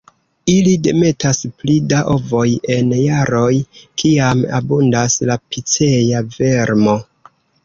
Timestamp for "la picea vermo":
5.33-6.99